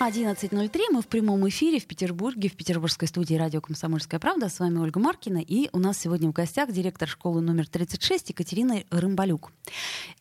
[0.00, 0.80] 11.03.
[0.92, 4.48] Мы в прямом эфире в Петербурге, в петербургской студии радио «Комсомольская правда».
[4.48, 5.38] С вами Ольга Маркина.
[5.38, 9.50] И у нас сегодня в гостях директор школы номер 36 Екатерина Рымбалюк.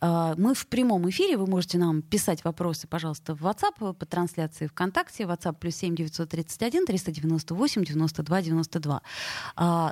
[0.01, 1.37] А, мы в прямом эфире.
[1.37, 5.25] Вы можете нам писать вопросы, пожалуйста, в WhatsApp по трансляции ВКонтакте.
[5.25, 9.01] WhatsApp плюс 7 931 398 92 92.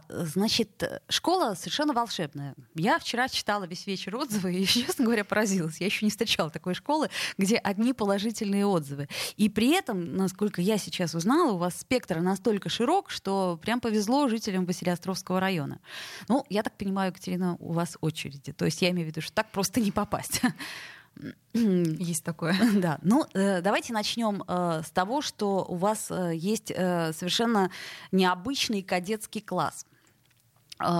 [0.09, 2.55] Значит, школа совершенно волшебная.
[2.73, 5.79] Я вчера читала весь вечер отзывы и, честно говоря, поразилась.
[5.79, 9.07] Я еще не встречала такой школы, где одни положительные отзывы.
[9.37, 14.27] И при этом, насколько я сейчас узнала, у вас спектр настолько широк, что прям повезло
[14.27, 15.79] жителям Василиостровского района.
[16.27, 18.53] Ну, я так понимаю, Екатерина, у вас очереди.
[18.53, 20.41] То есть я имею в виду, что так просто не попасть.
[21.53, 22.55] Есть такое.
[22.75, 22.99] Да.
[23.01, 27.71] Ну, э, давайте начнем э, с того, что у вас э, есть совершенно
[28.11, 29.85] необычный кадетский класс.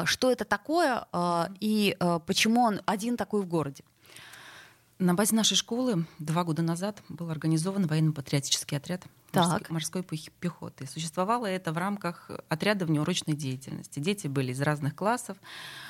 [0.05, 1.05] Что это такое
[1.59, 3.83] и почему он один такой в городе?
[4.97, 9.69] На базе нашей школы два года назад был организован военно-патриотический отряд так.
[9.69, 10.87] морской пехоты.
[10.87, 13.99] Существовало это в рамках отряда внеурочной деятельности.
[13.99, 15.37] Дети были из разных классов,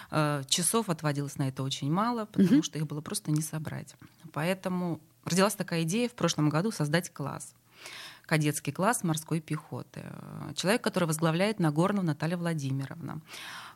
[0.10, 2.64] э, часов отводилось на это очень мало, потому угу.
[2.64, 3.96] что их было просто не собрать.
[4.34, 7.54] Поэтому родилась такая идея в прошлом году создать класс
[8.26, 10.04] кадетский класс морской пехоты.
[10.56, 13.22] Человек, который возглавляет Нагорну Наталья Владимировна.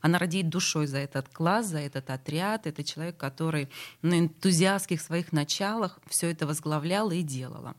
[0.02, 2.68] Она радеет душой за этот класс, за этот отряд.
[2.68, 3.70] Это человек, который
[4.02, 7.76] на энтузиастских своих началах все это возглавляла и делала.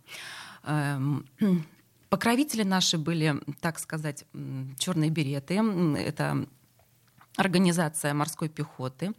[0.65, 1.27] Эм,
[2.09, 4.25] покровители наши были, так сказать,
[4.79, 5.55] черные береты.
[5.99, 6.47] Это
[7.37, 9.13] организация морской пехоты.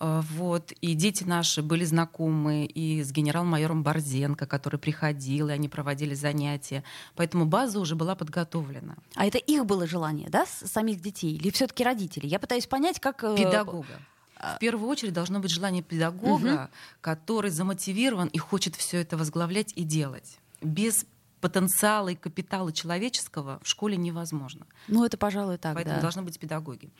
[0.00, 0.72] Э, вот.
[0.80, 6.84] И дети наши были знакомы и с генерал-майором Борзенко, который приходил, и они проводили занятия.
[7.14, 8.96] Поэтому база уже была подготовлена.
[9.14, 11.34] А это их было желание, да, самих детей?
[11.34, 12.28] Или все-таки родителей?
[12.28, 13.24] Я пытаюсь понять, как...
[13.24, 14.00] Э, Педагога.
[14.36, 16.70] А в первую очередь должно быть желание педагога, угу.
[17.00, 20.38] который замотивирован и хочет все это возглавлять и делать.
[20.60, 21.06] Без
[21.40, 24.66] потенциала и капитала человеческого в школе невозможно.
[24.88, 25.74] Ну, это, пожалуй, так.
[25.74, 26.02] Поэтому да.
[26.02, 26.90] должны быть педагоги.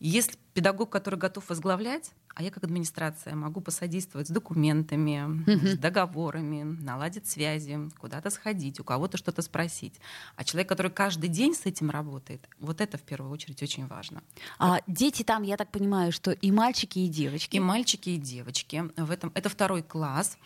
[0.00, 6.62] Есть педагог, который готов возглавлять, а я как администрация могу посодействовать с документами, с договорами,
[6.62, 9.94] наладить связи, куда-то сходить, у кого-то что-то спросить.
[10.36, 14.22] А человек, который каждый день с этим работает, вот это в первую очередь очень важно.
[14.58, 17.56] А дети там, я так понимаю, что и мальчики, и девочки.
[17.56, 18.84] И мальчики, и девочки.
[18.96, 20.38] В этом это второй класс.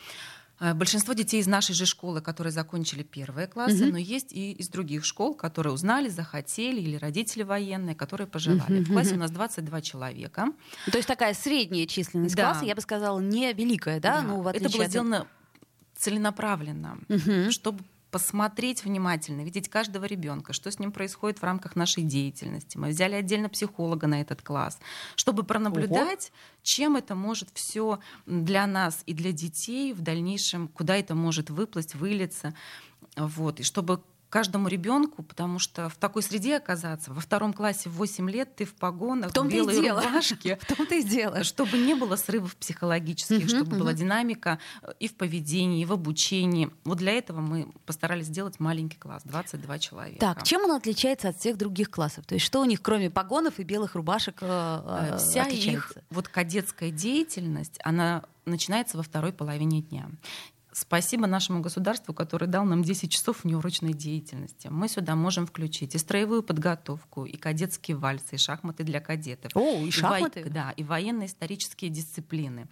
[0.63, 3.93] Э, большинство детей из нашей же школы, которые закончили первые классы, угу.
[3.93, 8.83] но есть и из других школ, которые узнали, захотели, или родители военные, которые пожелали.
[8.83, 10.53] Угу, в классе у нас 22 человека.
[10.93, 12.53] То есть такая средняя численность да.
[12.53, 14.21] класса, я бы сказала, не великая, да?
[14.21, 14.23] да.
[14.23, 15.27] Ну, в Это было сделано
[15.97, 17.51] целенаправленно, угу.
[17.51, 22.77] чтобы посмотреть внимательно, видеть каждого ребенка, что с ним происходит в рамках нашей деятельности.
[22.77, 24.79] Мы взяли отдельно психолога на этот класс,
[25.17, 26.61] чтобы пронаблюдать, Ого.
[26.63, 31.95] чем это может все для нас и для детей в дальнейшем, куда это может выплыть,
[31.95, 32.55] вылиться.
[33.17, 34.03] Вот, и чтобы
[34.33, 38.65] каждому ребенку, потому что в такой среде оказаться, во втором классе в 8 лет ты
[38.65, 42.57] в погонах, в, том в белой рубашке, в том ты и чтобы не было срывов
[42.57, 44.59] психологических, чтобы была динамика
[44.99, 46.71] и в поведении, и в обучении.
[46.85, 50.21] Вот для этого мы постарались сделать маленький класс, 22 человека.
[50.21, 52.25] Так, чем он отличается от всех других классов?
[52.25, 56.29] То есть что у них, кроме погонов и белых рубашек, э, э, Вся их вот
[56.29, 60.09] кадетская деятельность, она начинается во второй половине дня.
[60.73, 64.69] Спасибо нашему государству, который дал нам 10 часов неурочной деятельности.
[64.69, 69.53] Мы сюда можем включить и строевую подготовку, и кадетские вальсы, и шахматы для кадетов.
[69.55, 70.45] О, и, и шахматы?
[70.45, 70.51] Во...
[70.51, 72.69] Да, и военно-исторические дисциплины.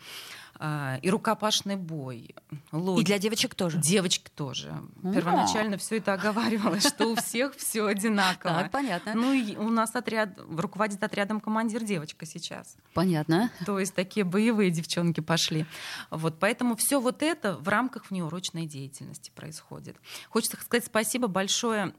[0.63, 2.35] А, и рукопашный бой.
[2.71, 3.01] Логика.
[3.01, 3.79] И для девочек тоже?
[3.79, 4.79] Девочек тоже.
[5.03, 5.15] Но.
[5.15, 8.65] Первоначально все это оговаривалось, что у всех все одинаково.
[8.65, 9.15] Так, понятно.
[9.15, 12.77] Ну, и у нас отряд, руководит отрядом командир девочка сейчас.
[12.93, 13.51] Понятно.
[13.65, 15.65] То есть такие боевые девчонки пошли.
[16.11, 19.97] Вот, поэтому все вот это в рамках внеурочной деятельности происходит.
[20.29, 21.95] Хочется сказать спасибо большое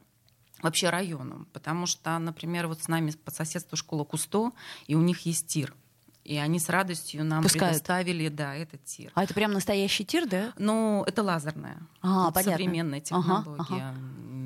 [0.62, 4.52] вообще району, потому что, например, вот с нами по соседству школа Кусто,
[4.86, 5.74] и у них есть тир.
[6.24, 7.74] И они с радостью нам Пускают.
[7.74, 9.12] предоставили, да, этот тир.
[9.16, 10.54] А это прям настоящий тир, да?
[10.58, 11.78] Ну, это лазерная.
[12.02, 12.52] А, вот понятно.
[12.52, 13.56] Современная технология.
[13.58, 13.96] Ага, ага.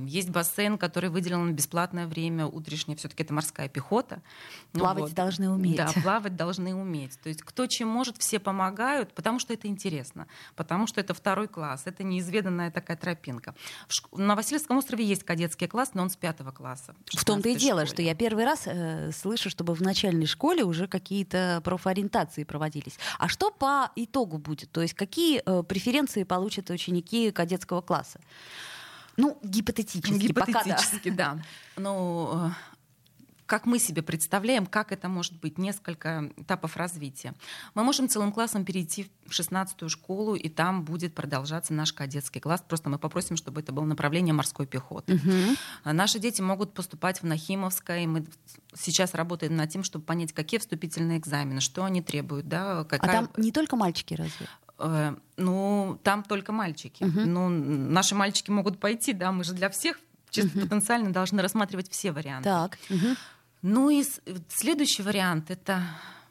[0.05, 2.97] Есть бассейн, который выделен на бесплатное время утреннее.
[2.97, 4.21] Все-таки это морская пехота.
[4.73, 5.13] Ну плавать вот.
[5.13, 5.77] должны уметь.
[5.77, 7.19] Да, плавать должны уметь.
[7.21, 11.47] То есть кто чем может, все помогают, потому что это интересно, потому что это второй
[11.47, 13.55] класс, это неизведанная такая тропинка.
[14.11, 16.95] На Васильевском острове есть кадетский класс, но он с пятого класса.
[17.05, 20.87] В том-то и дело, что я первый раз э, слышу, чтобы в начальной школе уже
[20.87, 22.97] какие-то профориентации проводились.
[23.19, 24.71] А что по итогу будет?
[24.71, 28.19] То есть какие э, преференции получат ученики кадетского класса?
[29.17, 30.27] Ну, гипотетически.
[30.27, 31.33] Гипотетически, пока, да.
[31.35, 31.43] да.
[31.77, 32.51] Ну,
[33.45, 37.33] как мы себе представляем, как это может быть, несколько этапов развития.
[37.73, 42.63] Мы можем целым классом перейти в 16-ю школу, и там будет продолжаться наш кадетский класс.
[42.67, 45.15] Просто мы попросим, чтобы это было направление морской пехоты.
[45.15, 45.93] Угу.
[45.93, 48.25] Наши дети могут поступать в Нахимовское, и мы
[48.73, 52.47] сейчас работаем над тем, чтобы понять, какие вступительные экзамены, что они требуют.
[52.47, 53.11] Да, какая...
[53.11, 54.47] А там не только мальчики разве?
[54.77, 57.03] Э, ну, там только мальчики.
[57.03, 57.21] Угу.
[57.21, 59.97] Ну, наши мальчики могут пойти, да, мы же для всех
[60.29, 60.67] чисто угу.
[60.67, 62.49] потенциально должны рассматривать все варианты.
[62.49, 62.77] Так.
[62.89, 63.15] Угу.
[63.61, 64.03] Ну и
[64.49, 65.81] следующий вариант это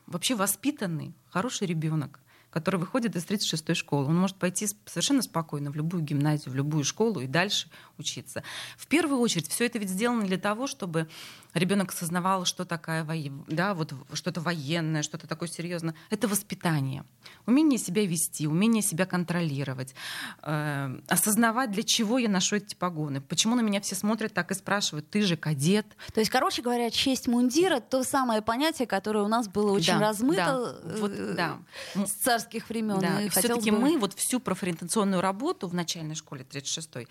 [0.07, 2.21] вообще воспитанный, хороший ребенок,
[2.51, 4.07] который выходит из 36-й школы.
[4.07, 7.69] Он может пойти совершенно спокойно в любую гимназию, в любую школу и дальше
[7.99, 8.45] учиться.
[8.77, 11.09] В первую очередь, все это ведь сделано для того, чтобы
[11.55, 13.07] ребенок осознавал, что такое
[13.47, 15.95] да, вот что-то военное, что-то такое серьезное.
[16.11, 17.05] Это воспитание.
[17.47, 19.95] Умение себя вести, умение себя контролировать,
[20.43, 24.55] э, осознавать, для чего я ношу эти погоны, почему на меня все смотрят так и
[24.55, 25.87] спрашивают, ты же кадет.
[26.13, 30.01] То есть, короче говоря, честь мундира— то самое понятие, которое у нас было очень да,
[30.01, 31.59] размыто да, вот, э, да.
[32.05, 32.99] с царских времен.
[32.99, 33.21] Да.
[33.21, 33.79] И, и все-таки бы...
[33.79, 37.09] мы вот всю профориентационную работу в начальной школе 36-й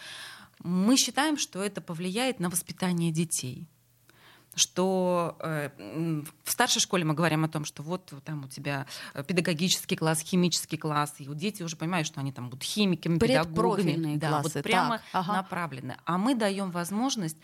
[0.60, 3.68] мы считаем, что это повлияет на воспитание детей
[4.56, 5.70] что э,
[6.44, 10.20] в старшей школе мы говорим о том, что вот там у тебя э, педагогический класс,
[10.22, 14.64] химический класс, и дети уже понимают, что они там будут химиками, педагогами, да, классы, вот
[14.64, 15.34] прямо ага.
[15.34, 15.98] направлены.
[16.06, 17.38] А мы даем возможность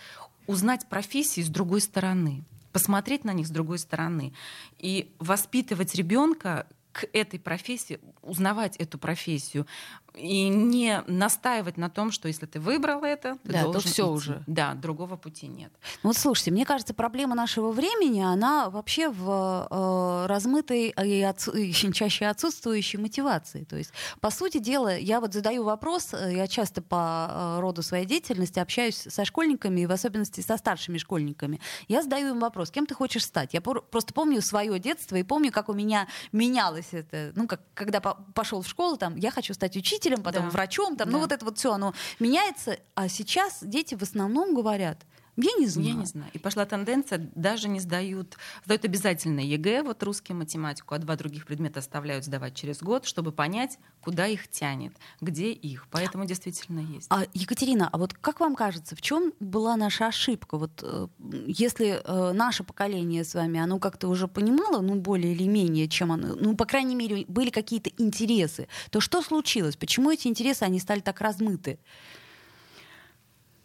[0.47, 4.33] узнать профессии с другой стороны посмотреть на них с другой стороны
[4.77, 9.67] и воспитывать ребенка к этой профессии, узнавать эту профессию
[10.15, 14.03] и не настаивать на том, что если ты выбрал это, ты да, должен то все
[14.03, 14.11] идти.
[14.11, 14.43] уже.
[14.47, 15.71] Да, другого пути нет.
[16.03, 21.71] Вот слушайте, мне кажется, проблема нашего времени, она вообще в э, размытой и, отсу- и
[21.93, 23.63] чаще отсутствующей мотивации.
[23.63, 27.81] То есть, по сути дела, я вот задаю вопрос, э, я часто по э, роду
[27.83, 31.59] своей деятельности общаюсь со школьниками, и в особенности со старшими школьниками.
[31.87, 33.53] Я задаю им вопрос, кем ты хочешь стать?
[33.53, 37.31] Я просто помню свое детство и помню, как у меня менялось это.
[37.35, 40.49] Ну, как, когда по- пошел в школу, там, я хочу стать учителем, учителем, потом да.
[40.49, 41.17] врачом, там, ну, да.
[41.17, 42.77] ну вот это вот все, оно меняется.
[42.95, 45.05] А сейчас дети в основном говорят,
[45.41, 45.87] я не знаю.
[45.89, 46.31] Я не знаю.
[46.33, 51.45] И пошла тенденция, даже не сдают, сдают обязательно ЕГЭ, вот русский математику, а два других
[51.45, 55.87] предмета оставляют сдавать через год, чтобы понять, куда их тянет, где их.
[55.91, 57.07] Поэтому действительно есть.
[57.09, 60.57] А, Екатерина, а вот как вам кажется, в чем была наша ошибка?
[60.57, 61.07] Вот э,
[61.47, 66.11] если э, наше поколение с вами, оно как-то уже понимало, ну, более или менее, чем
[66.11, 69.75] оно, ну, по крайней мере, были какие-то интересы, то что случилось?
[69.75, 71.79] Почему эти интересы, они стали так размыты?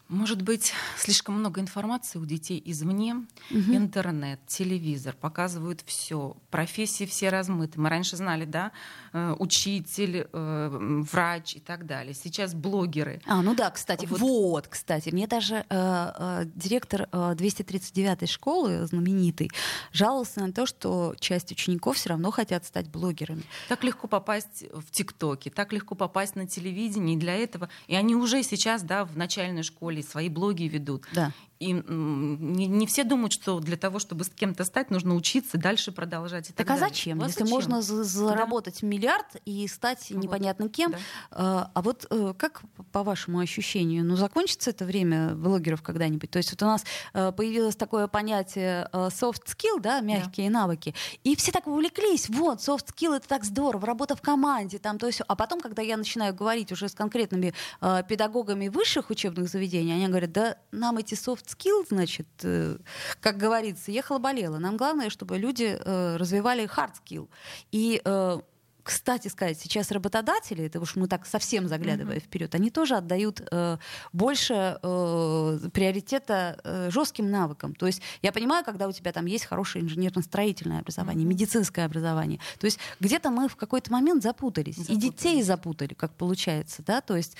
[0.08, 3.14] Может быть, слишком много информации у детей извне.
[3.50, 3.74] Угу.
[3.74, 6.36] Интернет, телевизор показывают все.
[6.50, 7.80] Профессии все размыты.
[7.80, 8.72] Мы раньше знали, да,
[9.14, 12.12] э, учитель, э, врач и так далее.
[12.12, 13.22] Сейчас блогеры.
[13.26, 18.86] А, ну да, кстати, вот, вот кстати, мне даже э, э, директор э, 239-й школы,
[18.86, 19.50] знаменитый,
[19.92, 23.42] жаловался на то, что часть учеников все равно хотят стать блогерами.
[23.68, 28.14] Так легко попасть в ТикТоке, так легко попасть на телевидение, и для этого, и они
[28.14, 31.06] уже сейчас, да, в начальной школе свои блоги ведут.
[31.14, 31.32] Да.
[31.64, 35.92] И не, не все думают, что для того, чтобы с кем-то стать, нужно учиться, дальше
[35.92, 36.50] продолжать.
[36.50, 37.18] И так, так а зачем?
[37.18, 37.54] Вот Если зачем?
[37.54, 38.86] можно заработать да.
[38.86, 40.22] миллиард и стать вот.
[40.22, 40.92] непонятно кем.
[40.92, 40.98] Да.
[41.30, 42.62] А, а вот э, как,
[42.92, 46.30] по вашему ощущению, ну закончится это время блогеров когда-нибудь?
[46.30, 46.84] То есть вот у нас
[47.14, 50.60] э, появилось такое понятие э, soft skill, да, мягкие да.
[50.60, 52.28] навыки, и все так увлеклись.
[52.28, 55.80] Вот, soft skill это так здорово, работа в команде, там, то есть, а потом, когда
[55.80, 61.14] я начинаю говорить уже с конкретными педагогами высших учебных заведений, они говорят, да, нам эти
[61.14, 62.76] soft skill, значит, э,
[63.20, 64.58] как говорится, ехала-болела.
[64.58, 67.28] Нам главное, чтобы люди э, развивали hard skill.
[67.72, 68.40] И э,
[68.84, 72.20] кстати сказать, сейчас работодатели, это уж мы так совсем заглядывая mm-hmm.
[72.20, 73.78] вперед, они тоже отдают э,
[74.12, 77.74] больше э, приоритета э, жестким навыкам.
[77.74, 81.28] То есть я понимаю, когда у тебя там есть хорошее инженерно-строительное образование, mm-hmm.
[81.28, 82.40] медицинское образование.
[82.60, 85.04] То есть где-то мы в какой-то момент запутались, запутались.
[85.04, 87.00] и детей запутали, как получается, да.
[87.00, 87.36] То есть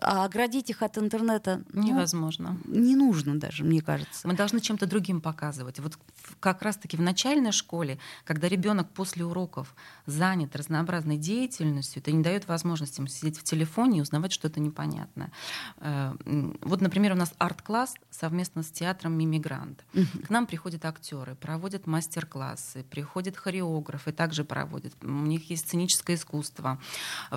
[0.00, 2.58] а оградить их от интернета ну, невозможно.
[2.64, 4.26] Не нужно даже, мне кажется.
[4.26, 5.78] Мы должны чем-то другим показывать.
[5.80, 5.98] Вот
[6.40, 9.74] как раз-таки в начальной школе, когда ребенок после уроков
[10.06, 14.60] за занят разнообразной деятельностью, это не дает возможности ему сидеть в телефоне и узнавать что-то
[14.60, 15.32] непонятное.
[15.78, 16.14] Э,
[16.60, 19.84] вот, например, у нас арт-класс совместно с театром «Мимигрант».
[20.26, 24.94] К нам приходят актеры, проводят мастер-классы, приходят хореографы, также проводят.
[25.02, 26.78] У них есть сценическое искусство.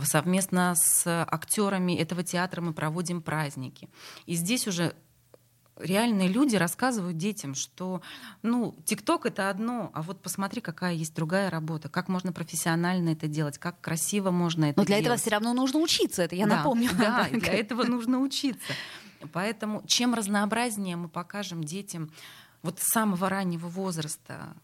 [0.03, 3.89] Совместно с актерами этого театра мы проводим праздники.
[4.27, 4.93] И здесь уже
[5.77, 8.01] реальные люди рассказывают детям, что,
[8.41, 13.27] ну, ТикТок это одно, а вот посмотри, какая есть другая работа, как можно профессионально это
[13.27, 15.05] делать, как красиво можно это Но для делать.
[15.05, 16.89] этого все равно нужно учиться, это я да, напомню.
[16.97, 18.73] Да, для этого нужно учиться.
[19.31, 22.11] Поэтому чем разнообразнее мы покажем детям
[22.61, 24.55] вот с самого раннего возраста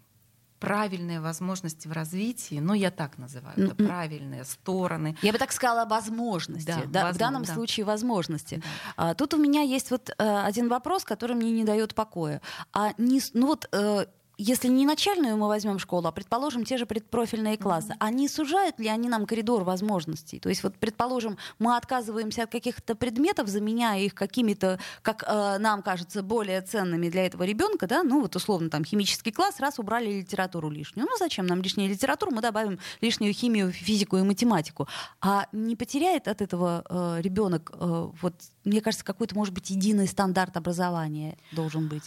[0.59, 5.17] правильные возможности в развитии, ну я так называю, это правильные стороны.
[5.21, 7.53] Я бы так сказала возможности, да, да, возможно, в данном да.
[7.53, 8.55] случае возможности.
[8.55, 8.63] Да.
[8.97, 12.41] А, тут у меня есть вот а, один вопрос, который мне не дает покоя.
[12.73, 14.05] А не, ну вот а,
[14.41, 17.97] если не начальную мы возьмем школу, а предположим те же предпрофильные классы, mm-hmm.
[17.99, 20.39] они сужают ли они нам коридор возможностей?
[20.39, 25.81] То есть вот предположим мы отказываемся от каких-то предметов, заменяя их какими-то, как э, нам
[25.81, 30.09] кажется, более ценными для этого ребенка, да, ну вот условно там химический класс, раз убрали
[30.09, 34.87] литературу лишнюю, ну зачем нам лишняя литература, мы добавим лишнюю химию, физику и математику,
[35.19, 40.07] а не потеряет от этого э, ребенок э, вот мне кажется какой-то может быть единый
[40.07, 42.03] стандарт образования должен быть.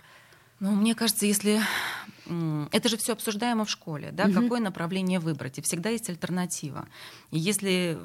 [0.63, 1.61] Ну, мне кажется, если
[2.71, 4.35] это же все обсуждаемо в школе, да, угу.
[4.35, 6.87] какое направление выбрать, и всегда есть альтернатива.
[7.33, 7.99] И если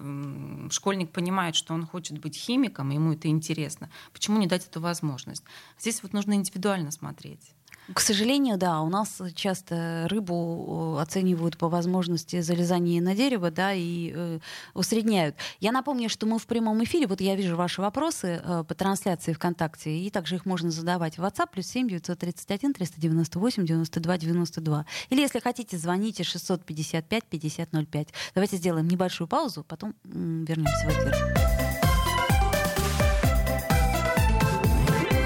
[0.72, 5.44] школьник понимает, что он хочет быть химиком, ему это интересно, почему не дать эту возможность?
[5.80, 7.54] Здесь вот нужно индивидуально смотреть.
[7.94, 13.72] К сожалению, да, у нас часто рыбу э, оценивают по возможности залезания на дерево, да,
[13.74, 14.40] и э,
[14.74, 15.38] усредняют.
[15.62, 19.32] Я напомню, что мы в прямом эфире, вот я вижу ваши вопросы э, по трансляции
[19.32, 24.86] ВКонтакте, и также их можно задавать в WhatsApp, плюс 7 931 398 92 92.
[25.10, 28.08] Или, если хотите, звоните 655 5005.
[28.36, 31.16] Давайте сделаем небольшую паузу, потом вернемся в эфир.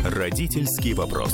[0.05, 1.33] Родительский вопрос.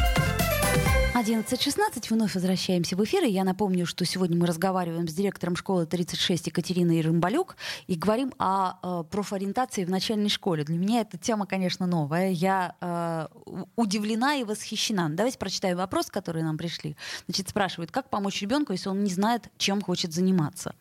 [1.21, 3.23] 11.16, вновь возвращаемся в эфир.
[3.25, 8.33] И я напомню, что сегодня мы разговариваем с директором школы 36 Екатериной Рымбалюк и говорим
[8.39, 10.63] о э, профориентации в начальной школе.
[10.63, 12.31] Для меня эта тема, конечно, новая.
[12.31, 13.27] Я э,
[13.75, 15.09] удивлена и восхищена.
[15.11, 16.97] Давайте прочитаем вопрос, который нам пришли.
[17.27, 20.73] Значит, спрашивают, как помочь ребенку, если он не знает, чем хочет заниматься?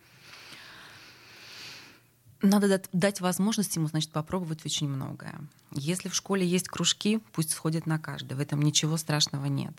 [2.40, 5.38] Надо дать, возможность ему, значит, попробовать очень многое.
[5.72, 8.32] Если в школе есть кружки, пусть сходит на каждый.
[8.32, 9.74] В этом ничего страшного нет.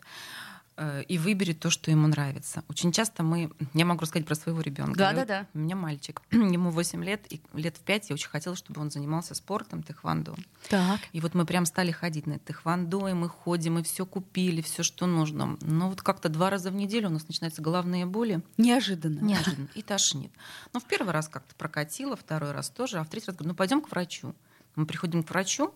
[0.81, 2.63] Э, и выберет то, что ему нравится.
[2.67, 3.51] Очень часто мы...
[3.75, 4.97] Я могу рассказать про своего ребенка.
[4.97, 5.47] Да, да, да.
[5.53, 6.23] У меня мальчик.
[6.31, 10.35] Ему 8 лет, и лет в 5 я очень хотела, чтобы он занимался спортом, тэквондо.
[10.69, 10.99] Так.
[11.13, 14.81] И вот мы прям стали ходить на тэквондо, и мы ходим, и все купили, все,
[14.81, 15.55] что нужно.
[15.61, 18.41] Но вот как-то два раза в неделю у нас начинаются головные боли.
[18.57, 19.19] Неожиданно.
[19.19, 19.67] Неожиданно.
[19.75, 20.31] И тошнит.
[20.73, 23.55] Но в первый раз как-то прокатило, второй раз тоже, а в третий раз говорю, ну
[23.55, 24.33] пойдем к врачу.
[24.75, 25.75] Мы приходим к врачу,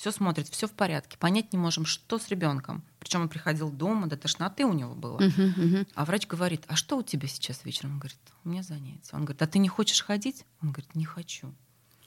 [0.00, 1.18] все смотрит, все в порядке.
[1.18, 2.82] Понять не можем, что с ребенком.
[3.00, 5.18] Причем он приходил дома, до тошноты у него было.
[5.18, 5.88] Uh-huh, uh-huh.
[5.94, 7.92] А врач говорит, а что у тебя сейчас вечером?
[7.92, 9.10] Он говорит, у меня занятие.
[9.12, 10.46] Он говорит, а ты не хочешь ходить?
[10.62, 11.54] Он говорит, не хочу.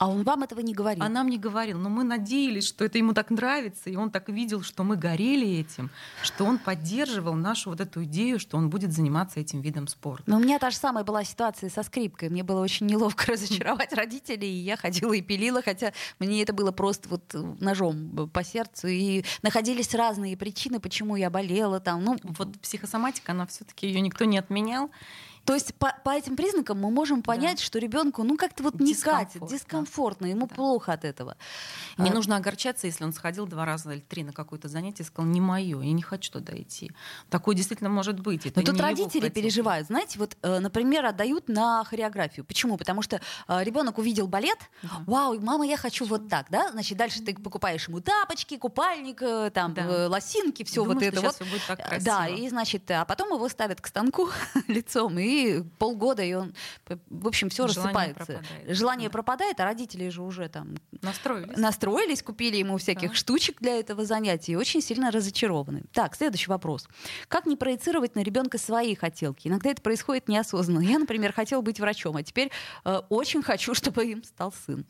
[0.03, 1.01] А он вам этого не говорил?
[1.01, 1.79] А нам не говорил.
[1.79, 5.47] Но мы надеялись, что это ему так нравится, и он так видел, что мы горели
[5.59, 5.89] этим,
[6.23, 10.23] что он поддерживал нашу вот эту идею, что он будет заниматься этим видом спорта.
[10.25, 12.27] Но у меня та же самая была ситуация со скрипкой.
[12.27, 16.73] Мне было очень неловко разочаровать родителей, и я ходила и пилила, хотя мне это было
[16.73, 18.87] просто вот ножом по сердцу.
[18.89, 22.03] И находились разные причины, почему я болела там.
[22.03, 24.91] Ну, вот психосоматика, она все-таки ее никто не отменял.
[25.45, 27.63] То есть по, по этим признакам мы можем понять, да.
[27.63, 30.55] что ребенку ну как-то вот не катит, дискомфортно, ему да.
[30.55, 31.35] плохо от этого.
[31.97, 32.13] Не а...
[32.13, 35.41] нужно огорчаться, если он сходил два раза или три на какое-то занятие и сказал, не
[35.41, 36.91] мое, я не хочу туда идти.
[37.29, 38.45] Такое действительно может быть.
[38.45, 39.87] Это Но тут родители переживают.
[39.87, 42.45] Знаете, вот, э, например, отдают на хореографию.
[42.45, 42.77] Почему?
[42.77, 44.89] Потому что э, ребенок увидел балет, да.
[45.05, 46.71] вау, мама, я хочу вот так, да?
[46.71, 50.07] Значит, дальше ты покупаешь ему тапочки, купальник, э, там, да.
[50.07, 51.37] лосинки, все вот это вот.
[51.39, 52.05] Будет так красиво.
[52.05, 54.29] Да, и значит, а потом его ставят к станку
[54.67, 55.32] лицом и
[55.77, 56.53] полгода, и он,
[57.09, 58.25] в общем, все рассыпается.
[58.25, 58.75] Пропадает.
[58.77, 59.13] Желание да.
[59.13, 63.15] пропадает, а родители же уже там настроились, настроились купили ему всяких да.
[63.15, 65.83] штучек для этого занятия и очень сильно разочарованы.
[65.91, 66.87] Так, следующий вопрос.
[67.27, 69.47] Как не проецировать на ребенка свои хотелки?
[69.47, 70.83] Иногда это происходит неосознанно.
[70.83, 72.51] Я, например, хотел быть врачом, а теперь
[72.85, 74.85] э, очень хочу, чтобы им стал сын.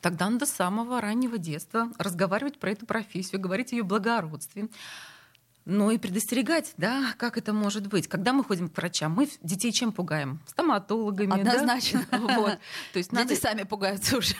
[0.00, 4.68] Тогда надо с самого раннего детства разговаривать про эту профессию, говорить о ее благородстве.
[5.64, 8.08] Ну и предостерегать, да, как это может быть.
[8.08, 10.40] Когда мы ходим к врачам, мы детей чем пугаем?
[10.46, 11.40] Стоматологами.
[11.40, 12.04] Однозначно.
[12.10, 12.18] Да?
[12.36, 12.58] Вот.
[12.92, 13.36] То есть Дети надо...
[13.36, 14.34] сами пугаются уже.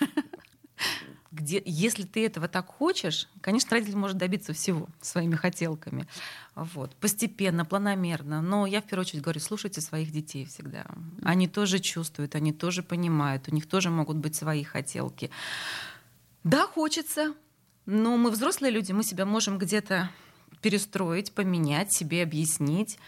[1.30, 6.06] Где, если ты этого так хочешь, конечно, родитель может добиться всего своими хотелками.
[6.54, 6.94] Вот.
[6.96, 8.42] Постепенно, планомерно.
[8.42, 10.84] Но я в первую очередь говорю, слушайте своих детей всегда.
[11.22, 15.30] Они тоже чувствуют, они тоже понимают, у них тоже могут быть свои хотелки.
[16.44, 17.34] Да, хочется,
[17.86, 20.10] но мы взрослые люди, мы себя можем где-то
[20.62, 22.98] перестроить, поменять, себе объяснить.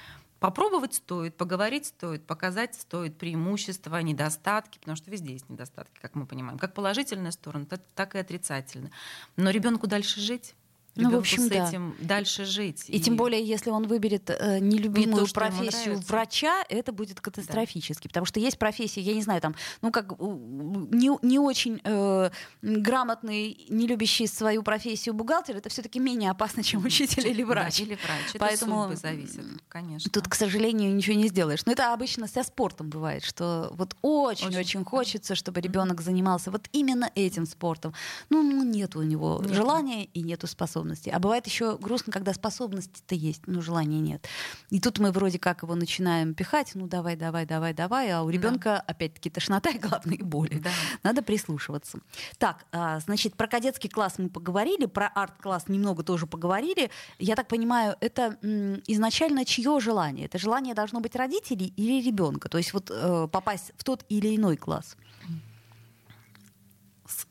[0.41, 6.27] Попробовать стоит, поговорить стоит, показать стоит преимущества, недостатки, потому что везде есть недостатки, как мы
[6.27, 8.91] понимаем, как положительная сторона, так и отрицательная.
[9.37, 10.55] Но ребенку дальше жить
[10.97, 11.69] ну, в общем, с да.
[11.69, 12.85] этим дальше жить.
[12.89, 17.21] И, и тем более, если он выберет э, нелюбимую не то, профессию врача, это будет
[17.21, 18.05] катастрофически.
[18.05, 18.09] Да.
[18.11, 22.31] Потому что есть профессии, я не знаю, там, ну как не, не очень э,
[22.63, 27.79] грамотный, не любящий свою профессию бухгалтер, это все-таки менее опасно, чем учитель или врач.
[27.79, 28.39] Да, или врач.
[28.39, 30.11] Поэтому это зависит, конечно.
[30.11, 31.67] Тут, к сожалению, ничего не сделаешь.
[31.67, 37.11] Но это обычно со спортом бывает, что вот очень-очень хочется, чтобы ребенок занимался вот именно
[37.17, 37.95] этим спортом.
[38.31, 39.55] Ну, ну нет у него нет.
[39.55, 41.11] желания и нету способности способностей.
[41.11, 44.27] А бывает еще грустно, когда способности-то есть, но желания нет.
[44.71, 48.31] И тут мы вроде как его начинаем пихать, ну давай, давай, давай, давай, а у
[48.31, 48.85] ребенка да.
[48.87, 50.59] опять-таки тошнота и главные боли.
[50.59, 50.71] Да.
[51.03, 51.99] Надо прислушиваться.
[52.39, 56.91] Так, а, значит, про кадетский класс мы поговорили, про арт-класс немного тоже поговорили.
[57.19, 58.39] Я так понимаю, это
[58.87, 60.27] изначально чье желание?
[60.27, 62.49] Это желание должно быть родителей или ребенка?
[62.49, 64.97] То есть вот э, попасть в тот или иной класс?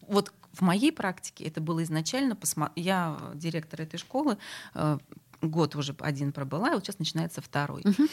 [0.07, 2.35] Вот в моей практике это было изначально,
[2.75, 4.37] я директор этой школы,
[4.75, 4.97] э,
[5.41, 7.81] год уже один пробыла, и вот сейчас начинается второй.
[7.81, 8.07] Угу.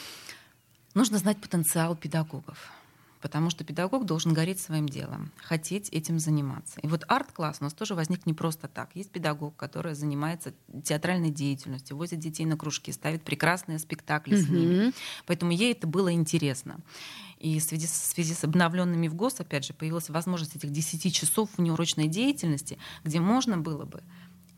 [0.94, 2.72] Нужно знать потенциал педагогов
[3.20, 6.80] потому что педагог должен гореть своим делом, хотеть этим заниматься.
[6.80, 8.90] И вот арт-класс у нас тоже возник не просто так.
[8.94, 14.42] Есть педагог, который занимается театральной деятельностью, возит детей на кружки, ставит прекрасные спектакли mm-hmm.
[14.42, 14.92] с ними.
[15.26, 16.80] Поэтому ей это было интересно.
[17.38, 21.14] И в связи, в связи с обновленными в ГОС, опять же, появилась возможность этих 10
[21.14, 24.02] часов внеурочной деятельности, где можно было бы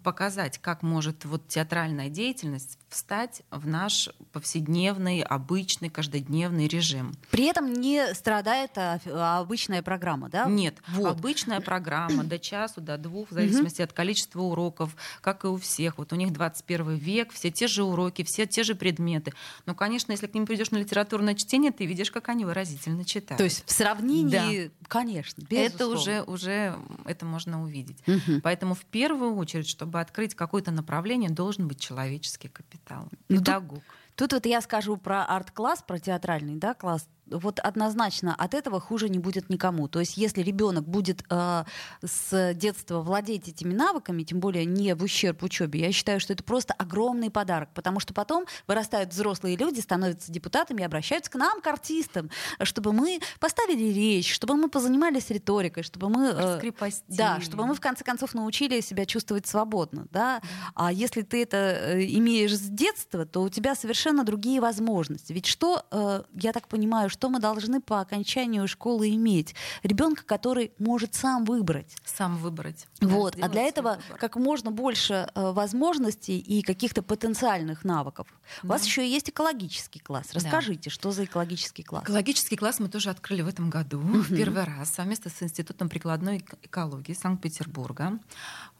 [0.02, 7.12] показать, как может вот театральная деятельность встать в наш повседневный, обычный, каждодневный режим.
[7.30, 10.44] При этом не страдает а, а обычная программа, да?
[10.44, 11.10] Нет, вот.
[11.10, 15.98] обычная программа до часу, до двух, в зависимости от количества уроков, как и у всех.
[15.98, 19.32] Вот у них 21 век, все те же уроки, все те же предметы.
[19.66, 23.38] Но, конечно, если к ним придешь на литературное чтение, ты видишь, как они выразительно читают.
[23.38, 24.88] То есть в сравнении, да.
[24.88, 25.74] конечно, безусловно.
[25.74, 27.98] Это уже, уже это можно увидеть.
[28.06, 28.40] Угу.
[28.42, 32.81] Поэтому в первую очередь, чтобы открыть какое-то направление, должен быть человеческий капитал.
[33.28, 33.72] Педагог.
[33.72, 33.76] Ну,
[34.16, 38.80] тут, тут вот я скажу про арт-класс, про театральный да, класс вот однозначно от этого
[38.80, 39.88] хуже не будет никому.
[39.88, 41.64] То есть если ребенок будет э,
[42.02, 46.42] с детства владеть этими навыками, тем более не в ущерб учебе, я считаю, что это
[46.42, 51.60] просто огромный подарок, потому что потом вырастают взрослые люди, становятся депутатами и обращаются к нам,
[51.60, 52.30] к артистам,
[52.62, 56.32] чтобы мы поставили речь, чтобы мы позанимались риторикой, чтобы мы...
[56.34, 56.60] Э,
[57.08, 60.06] да, чтобы мы в конце концов научили себя чувствовать свободно.
[60.10, 60.22] Да?
[60.22, 60.40] Да.
[60.74, 65.32] А если ты это э, имеешь с детства, то у тебя совершенно другие возможности.
[65.32, 69.54] Ведь что, э, я так понимаю, что мы должны по окончанию школы иметь?
[69.82, 71.96] Ребенка, который может сам выбрать.
[72.04, 72.86] Сам выбрать.
[73.00, 73.36] Вот.
[73.36, 74.18] Да, а для этого выбор.
[74.18, 78.26] как можно больше э, возможностей и каких-то потенциальных навыков.
[78.62, 78.68] Да.
[78.68, 80.28] У вас еще есть экологический класс.
[80.32, 80.94] Расскажите, да.
[80.94, 82.04] что за экологический класс?
[82.04, 84.18] Экологический класс мы тоже открыли в этом году, угу.
[84.18, 88.18] в первый раз, совместно с Институтом прикладной экологии Санкт-Петербурга.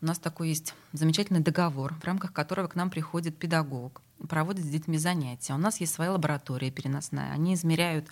[0.01, 4.69] У нас такой есть замечательный договор, в рамках которого к нам приходит педагог, проводит с
[4.69, 5.55] детьми занятия.
[5.55, 7.33] У нас есть своя лаборатория переносная.
[7.33, 8.07] Они измеряют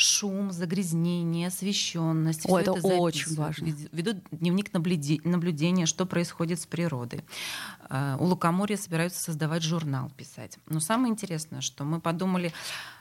[0.00, 2.48] шум, загрязнение, освещенность.
[2.48, 3.66] О, это, это очень важно.
[3.92, 7.24] Ведут дневник наблюдения, что происходит с природой.
[7.88, 10.58] Э, у Лукоморья собираются создавать журнал, писать.
[10.66, 12.52] Но самое интересное, что мы подумали,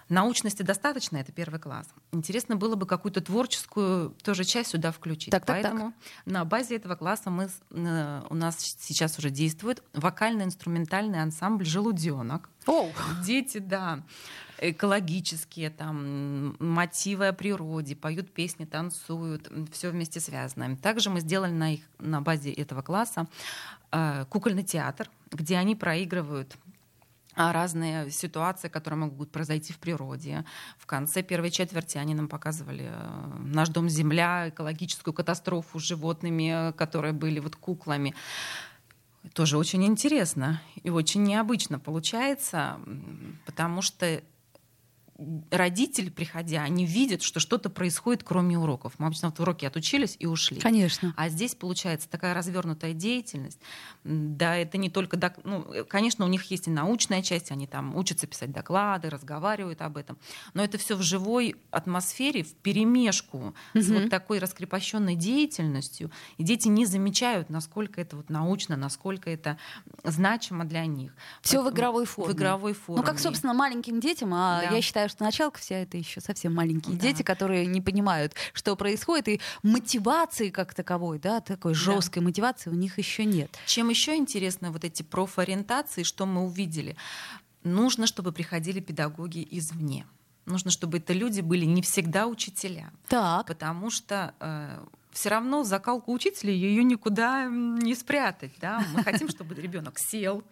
[0.10, 1.88] научности достаточно, это первый класс.
[2.12, 5.32] Интересно было бы какую-то творческую тоже часть сюда включить.
[5.32, 6.26] Так, так, Поэтому так.
[6.26, 12.50] на базе этого класса мы, у нас сейчас уже действует вокально-инструментальный ансамбль «Желуденок».
[12.66, 12.92] Оу.
[13.24, 14.04] Дети, да,
[14.62, 20.76] экологические, там, мотивы о природе, поют песни, танцуют, все вместе связано.
[20.78, 23.28] Также мы сделали на, их, на базе этого класса
[23.92, 26.56] э, кукольный театр, где они проигрывают
[27.36, 30.44] а, разные ситуации, которые могут произойти в природе.
[30.78, 36.74] В конце первой четверти они нам показывали э, наш дом Земля, экологическую катастрофу с животными,
[36.74, 38.14] которые были вот куклами.
[39.34, 42.78] Тоже очень интересно и очень необычно получается,
[43.46, 44.22] потому что
[45.52, 48.94] родители, приходя, они видят, что что-то происходит, кроме уроков.
[48.98, 50.60] Мы обычно вот уроки отучились и ушли.
[50.60, 51.14] Конечно.
[51.18, 53.60] А здесь получается такая развернутая деятельность.
[54.04, 55.20] Да, это не только...
[55.44, 59.98] Ну, конечно, у них есть и научная часть, они там учатся писать доклады, разговаривают об
[59.98, 60.18] этом.
[60.54, 63.82] Но это все в живой атмосфере, в перемешку угу.
[63.82, 66.12] с вот такой раскрепощенной деятельностью.
[66.38, 69.58] И дети не замечают, насколько это вот научно, насколько это
[70.04, 71.14] значимо для них.
[71.42, 72.34] Все в игровой форме.
[72.34, 73.02] В игровой форме.
[73.02, 74.76] Ну, как, собственно, маленьким детям, а да.
[74.76, 77.02] я считаю, что началка вся это еще совсем маленькие да.
[77.02, 82.28] дети, которые не понимают, что происходит, и мотивации как таковой, да, такой жесткой да.
[82.28, 83.58] мотивации у них еще нет.
[83.66, 86.96] Чем еще интересно вот эти профориентации, что мы увидели?
[87.64, 90.06] Нужно, чтобы приходили педагоги извне.
[90.46, 92.92] Нужно, чтобы это люди были не всегда учителя.
[93.08, 93.46] Так.
[93.46, 94.80] Потому что э,
[95.12, 98.52] все равно закалку учителя ее никуда не спрятать.
[98.62, 98.84] Да?
[98.94, 100.44] Мы хотим, чтобы ребенок сел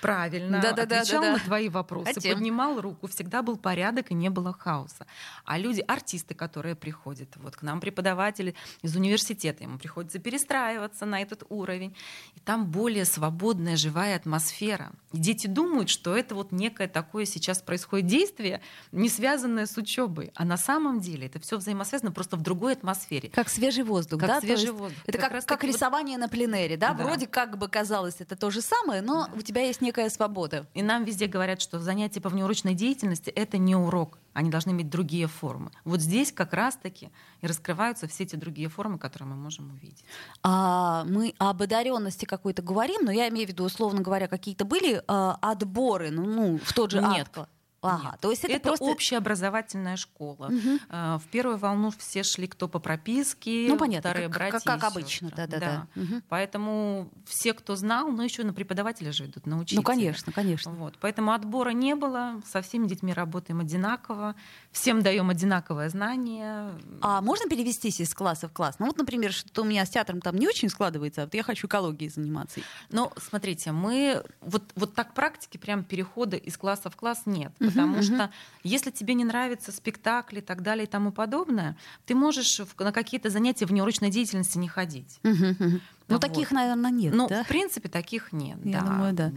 [0.00, 2.34] правильно, да, да, отвечал да, да, на твои вопросы, хотим.
[2.34, 5.06] поднимал руку, всегда был порядок и не было хаоса.
[5.44, 11.20] А люди, артисты, которые приходят, вот к нам преподаватели из университета, ему приходится перестраиваться на
[11.20, 11.94] этот уровень.
[12.34, 14.92] И там более свободная, живая атмосфера.
[15.12, 20.32] И дети думают, что это вот некое такое сейчас происходит действие, не связанное с учебой.
[20.34, 23.28] А на самом деле это все взаимосвязано просто в другой атмосфере.
[23.28, 24.40] Как свежий воздух воздух, как да?
[24.40, 24.98] свежий воздух.
[25.06, 26.22] Это как, как, как рисование вот...
[26.22, 26.94] на пленэре, да?
[26.94, 27.04] да?
[27.04, 29.32] Вроде как бы казалось это то же самое, но да.
[29.36, 30.66] у тебя есть некая свобода.
[30.74, 34.90] И нам везде говорят, что занятия по внеурочной деятельности— это не урок, они должны иметь
[34.90, 35.70] другие формы.
[35.84, 40.04] Вот здесь как раз-таки и раскрываются все эти другие формы, которые мы можем увидеть.
[40.42, 45.02] А, мы об одаренности какой-то говорим, но я имею в виду, условно говоря, какие-то были
[45.06, 47.28] а, отборы, ну, ну, в тот же Нет.
[47.28, 47.48] Атко.
[47.82, 50.46] Ага, Нет, то есть это, это просто общеобразовательная школа.
[50.46, 50.78] Угу.
[51.18, 54.58] В первую волну все шли кто по прописке, ну, понятно, вторые как, братья.
[54.58, 55.88] Как, как обычно, да, да, да.
[55.94, 56.02] да.
[56.02, 56.22] Угу.
[56.28, 59.80] Поэтому все, кто знал, ну еще на преподавателя же идут, на учителя.
[59.80, 60.72] Ну, конечно, конечно.
[60.72, 60.94] Вот.
[61.00, 64.34] Поэтому отбора не было, со всеми детьми работаем одинаково,
[64.72, 66.72] всем даем одинаковое знание.
[67.00, 68.76] А можно перевестись из класса в класс?
[68.78, 71.42] Ну вот, например, что у меня с театром там не очень складывается, а вот я
[71.42, 72.60] хочу экологией заниматься.
[72.90, 77.65] Ну, смотрите, мы вот, вот так практики прям перехода из класса в класс нет, угу,
[77.66, 78.02] потому угу.
[78.02, 78.30] что
[78.62, 83.30] если тебе не нравятся спектакли и так далее и тому подобное, ты можешь на какие-то
[83.30, 85.20] занятия в неурочной деятельности не ходить.
[85.24, 85.80] Угу, угу.
[86.08, 86.20] Ну, вот.
[86.20, 87.14] таких, наверное, нет.
[87.14, 87.42] Ну, да?
[87.42, 88.58] в принципе, таких нет.
[88.64, 88.86] Я да.
[88.86, 89.32] думаю, да.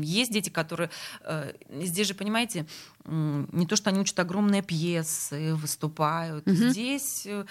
[0.00, 0.90] Есть дети, которые...
[1.22, 2.66] Э, здесь же, понимаете,
[3.04, 6.46] не то, что они учат огромные пьесы, выступают.
[6.46, 6.54] Угу.
[6.54, 7.44] Здесь э,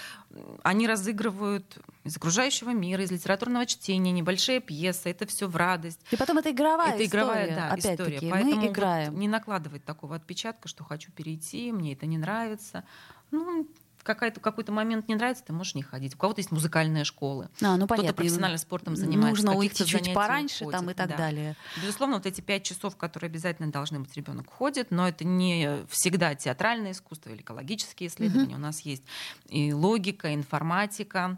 [0.64, 5.10] они разыгрывают из окружающего мира, из литературного чтения, небольшие пьесы.
[5.10, 6.00] Это все в радость.
[6.12, 7.24] И потом это игровая это история.
[7.24, 8.16] игровая, да, опять история.
[8.16, 9.14] Таки, Поэтому мы играем.
[9.14, 12.84] Вот не накладывать такого отпечатка, что хочу перейти, мне это не нравится.
[13.32, 13.68] Ну,
[14.08, 16.16] какой-то, какой-то момент не нравится, ты можешь не ходить.
[16.16, 17.50] У кого-то есть музыкальные школы.
[17.62, 17.86] А, ну.
[17.86, 19.44] Кто-то профессионально спортом занимается.
[19.44, 21.18] Нужно уйти чуть пораньше ходит, там и так да.
[21.18, 21.56] далее.
[21.82, 26.34] Безусловно, вот эти пять часов, которые обязательно должны быть, ребенок ходит, но это не всегда
[26.34, 28.54] театральное искусство или экологические исследования.
[28.54, 28.62] Угу.
[28.62, 29.04] У нас есть
[29.50, 31.38] и логика, и информатика,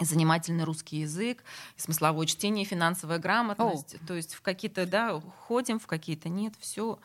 [0.00, 1.44] занимательный русский язык,
[1.76, 3.94] смысловое чтение, финансовая грамотность.
[3.94, 4.06] О.
[4.06, 6.98] То есть в какие-то, да, ходим, в какие-то нет, все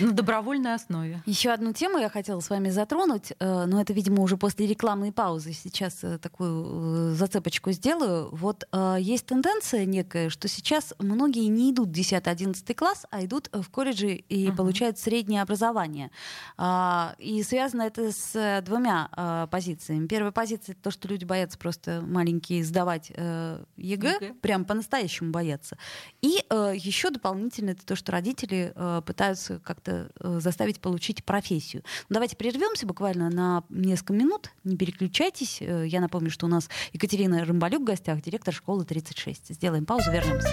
[0.00, 1.22] на добровольной основе.
[1.26, 5.12] Еще одну тему я хотела с вами затронуть, э, но это, видимо, уже после рекламной
[5.12, 5.52] паузы.
[5.52, 8.28] Сейчас э, такую э, зацепочку сделаю.
[8.32, 8.64] Вот
[8.98, 14.14] есть тенденция некая, что сейчас многие не идут в 10-11 класс, а идут в колледжи
[14.14, 14.56] и uh-huh.
[14.56, 16.10] получают среднее образование.
[16.56, 20.06] А, и связано это с двумя позициями.
[20.06, 24.34] Первая позиция— это то, что люди боятся просто маленькие сдавать ЕГЭ, ЕГЭ.
[24.40, 25.76] прям по-настоящему боятся.
[26.20, 28.74] И еще дополнительно это то, что родители
[29.06, 31.82] пытаются как-то э, заставить получить профессию.
[32.08, 35.58] Ну, давайте прервемся буквально на несколько минут, не переключайтесь.
[35.60, 39.54] Э, я напомню, что у нас Екатерина Рымбалюк в гостях, директор школы 36.
[39.54, 40.48] Сделаем паузу, вернемся.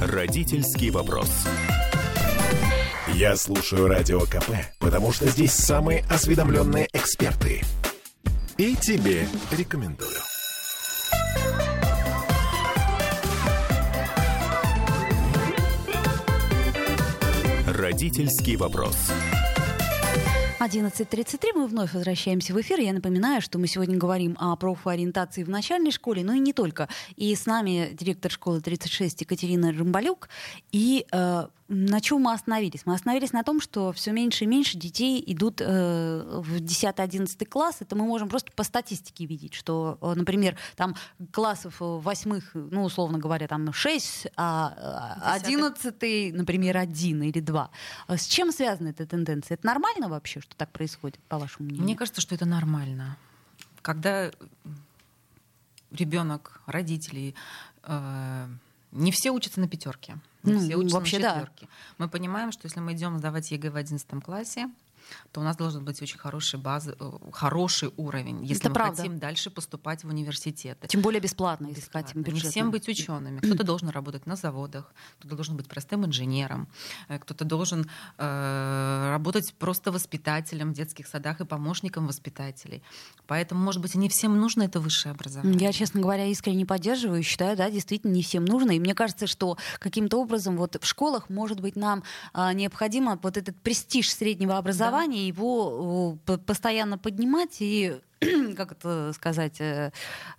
[0.00, 1.30] Родительский вопрос.
[3.14, 7.62] Я слушаю радио КП, потому что здесь самые осведомленные эксперты.
[8.56, 10.31] И тебе рекомендую.
[17.72, 18.94] Родительский вопрос.
[20.60, 22.78] 11.33 мы вновь возвращаемся в эфир.
[22.78, 26.90] Я напоминаю, что мы сегодня говорим о профориентации в начальной школе, но и не только.
[27.16, 30.28] И с нами директор школы 36 Екатерина Рымбалюк.
[30.70, 32.84] И э, на чем мы остановились?
[32.84, 37.78] Мы остановились на том, что все меньше и меньше детей идут э, в 10-11 класс.
[37.80, 40.94] Это мы можем просто по статистике видеть, что, э, например, там
[41.30, 47.70] классов восьмых, ну, условно говоря, там 6, а 11, э, например, один или два.
[48.06, 49.54] А с чем связана эта тенденция?
[49.54, 51.84] Это нормально вообще, что так происходит, по вашему мнению?
[51.84, 53.16] Мне кажется, что это нормально.
[53.80, 54.30] Когда
[55.90, 57.34] ребенок, родители,
[57.84, 58.46] э,
[58.90, 61.66] не все учатся на пятерке Мы ну, все учатся вообще, на четверке.
[61.66, 61.72] Да.
[61.98, 64.70] Мы понимаем, что если мы идем сдавать ЕГЭ в 11 классе,
[65.32, 68.96] то у нас должен быть очень хороший, базы, э, хороший уровень, если Это мы правда.
[68.96, 70.88] хотим дальше поступать в университеты.
[70.88, 72.08] Тем более бесплатно, если бесплатно.
[72.08, 72.46] хотим бюджетно.
[72.46, 73.38] Не всем быть учеными.
[73.38, 76.68] Кто-то должен работать на заводах, кто-то должен быть простым инженером,
[77.08, 77.88] э, кто-то должен
[78.18, 82.82] э, работать просто воспитателем в детских садах и помощником воспитателей.
[83.26, 85.58] Поэтому, может быть, и не всем нужно это высшее образование.
[85.58, 88.72] Я, честно говоря, искренне поддерживаю, считаю, да, действительно, не всем нужно.
[88.72, 92.02] И мне кажется, что каким-то образом вот в школах, может быть, нам
[92.34, 97.94] э, необходимо вот этот престиж среднего образования желание его постоянно поднимать и
[98.56, 99.92] как это сказать, э,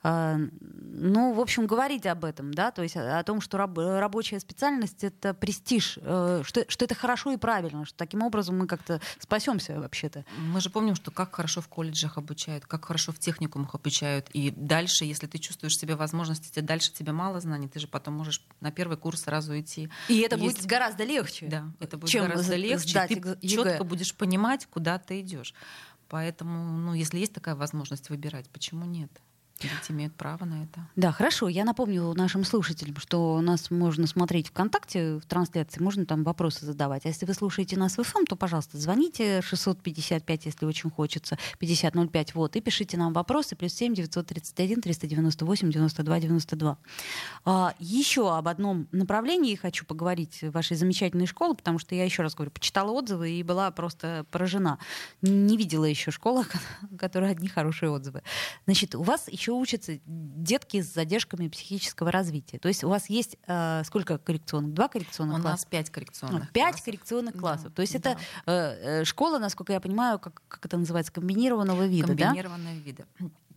[0.04, 4.40] э, ну, в общем, говорить об этом, да, то есть о том, что раб, рабочая
[4.40, 9.02] специальность это престиж, э, что, что это хорошо и правильно, что таким образом мы как-то
[9.20, 10.26] спасемся вообще-то.
[10.38, 14.52] Мы же помним, что как хорошо в колледжах обучают, как хорошо в техникумах обучают, и
[14.52, 18.72] дальше, если ты чувствуешь себе возможности, дальше тебе мало знаний, ты же потом можешь на
[18.72, 19.90] первый курс сразу идти.
[20.08, 20.58] И это Есть...
[20.58, 21.48] будет гораздо легче.
[21.48, 23.08] Да, это будет чем гораздо легче.
[23.08, 25.54] Ты четко будешь понимать, куда ты идешь.
[26.14, 29.10] Поэтому, ну, если есть такая возможность выбирать, почему нет?
[29.64, 30.88] Дети имеют право на это.
[30.96, 31.48] Да, хорошо.
[31.48, 37.06] Я напомню нашим слушателям, что нас можно смотреть ВКонтакте в трансляции, можно там вопросы задавать.
[37.06, 42.36] А если вы слушаете нас в FM, то, пожалуйста, звоните 655, если очень хочется, 5005,
[42.36, 46.78] вот, и пишите нам вопросы, плюс 7 931 398 92 92.
[47.46, 52.36] А, еще об одном направлении хочу поговорить вашей замечательной школы, потому что я еще раз
[52.36, 54.80] говорю, почитала отзывы и была просто поражена.
[55.22, 56.46] Не видела еще школы,
[57.00, 58.24] которая одни хорошие отзывы.
[58.66, 62.60] Значит, у вас еще учатся детки с задержками психического развития.
[62.60, 64.74] То есть у вас есть э, сколько коррекционных?
[64.74, 65.50] Два коррекционных у класса?
[65.50, 66.86] У нас пять коррекционных Пять классов.
[66.86, 67.68] коррекционных классов.
[67.70, 68.12] Да, То есть да.
[68.12, 72.82] это э, школа, насколько я понимаю, как, как это называется, комбинированного вида, Комбинированного да?
[72.82, 73.06] вида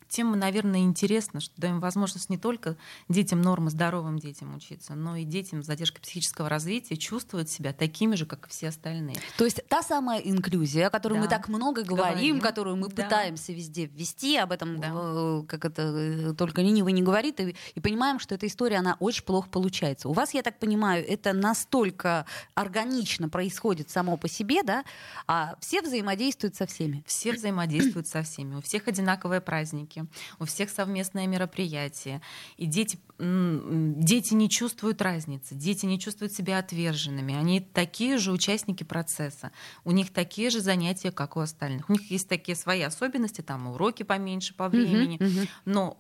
[0.09, 2.77] тем, наверное, интересно, что даем возможность не только
[3.09, 8.15] детям нормы, здоровым детям учиться, но и детям с задержкой психического развития чувствовать себя такими
[8.15, 9.17] же, как и все остальные.
[9.37, 11.21] То есть та самая инклюзия, о которой да.
[11.21, 12.41] мы так много говорим, говорим.
[12.41, 13.05] которую мы да.
[13.05, 14.91] пытаемся везде ввести, об этом да.
[14.93, 18.97] э, как это э, только ленивый не говорит, и, и понимаем, что эта история, она
[19.01, 20.09] очень плохо получается.
[20.09, 24.85] У вас, я так понимаю, это настолько органично происходит само по себе, да,
[25.27, 27.03] а все взаимодействуют со всеми.
[27.07, 28.57] Все взаимодействуют со всеми.
[28.57, 30.06] У всех одинаковые праздники
[30.39, 32.21] у всех совместное мероприятие.
[32.57, 37.35] И дети, дети не чувствуют разницы, дети не чувствуют себя отверженными.
[37.35, 39.53] Они такие же участники процесса.
[39.85, 41.89] У них такие же занятия, как у остальных.
[41.89, 45.49] У них есть такие свои особенности, там уроки поменьше по времени, uh-huh, uh-huh.
[45.65, 45.99] но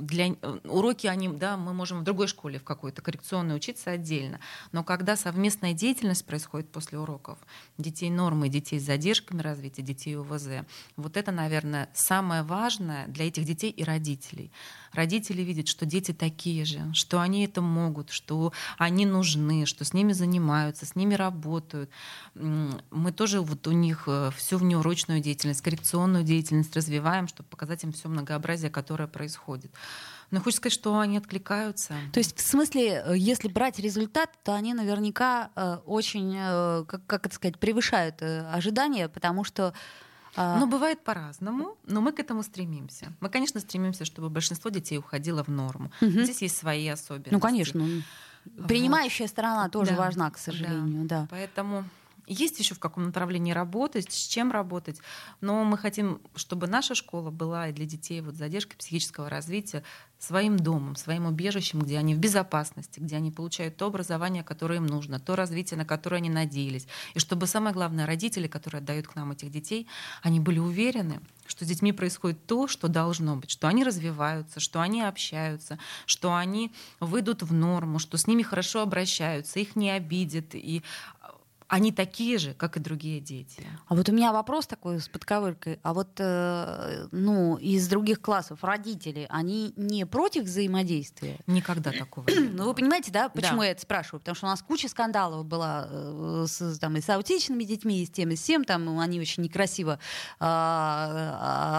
[0.00, 4.40] для э, уроки они, да, мы можем в другой школе в какой-то коррекционной учиться отдельно.
[4.72, 7.38] Но когда совместная деятельность происходит после уроков,
[7.78, 10.64] детей нормы, детей с задержками развития, детей УВЗ,
[10.96, 14.50] вот это, наверное, самое важное для этих детей и родителей.
[14.92, 19.92] Родители видят, что дети такие же, что они это могут, что они нужны, что с
[19.92, 21.90] ними занимаются, с ними работают.
[22.34, 27.92] Мы тоже вот у них э, всю внеурочную деятельность, коррекционную деятельность развиваем, чтобы показать им
[27.92, 29.72] все многообразие, которое происходит.
[30.30, 31.94] Но хочется сказать, что они откликаются.
[32.12, 37.06] То есть, в смысле, э, если брать результат, то они наверняка э, очень, э, как,
[37.06, 39.74] как это сказать, превышают э, ожидания, потому что
[40.36, 40.58] а.
[40.58, 43.12] Но бывает по-разному, но мы к этому стремимся.
[43.20, 45.92] Мы, конечно, стремимся, чтобы большинство детей уходило в норму.
[46.00, 46.10] Угу.
[46.10, 47.32] Здесь есть свои особенности.
[47.32, 47.86] Ну, конечно.
[48.66, 51.04] Принимающая сторона тоже да, важна, к сожалению.
[51.04, 51.20] Да.
[51.20, 51.28] Да.
[51.30, 51.84] Поэтому
[52.26, 54.98] есть еще в каком направлении работать, с чем работать,
[55.40, 59.82] но мы хотим, чтобы наша школа была и для детей вот задержкой психического развития
[60.18, 64.86] своим домом, своим убежищем, где они в безопасности, где они получают то образование, которое им
[64.86, 66.86] нужно, то развитие, на которое они надеялись.
[67.14, 69.86] И чтобы самое главное, родители, которые отдают к нам этих детей,
[70.22, 74.80] они были уверены, что с детьми происходит то, что должно быть, что они развиваются, что
[74.80, 80.54] они общаются, что они выйдут в норму, что с ними хорошо обращаются, их не обидят,
[80.54, 80.82] и
[81.68, 83.66] они такие же, как и другие дети.
[83.86, 85.80] А вот у меня вопрос такой с подковыркой.
[85.82, 91.38] А вот э, ну, из других классов родители, они не против взаимодействия?
[91.46, 93.66] Никогда такого не Ну, вы понимаете, да, почему да.
[93.66, 94.20] я это спрашиваю?
[94.20, 98.06] Потому что у нас куча скандалов была э, с, там, и с аутичными детьми, и
[98.06, 98.64] с тем, и с тем.
[98.64, 99.98] Там они очень некрасиво
[100.40, 100.44] э,